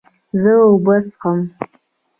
زه 0.41 0.51
اوبه 0.65 0.95
څښم 1.07 1.39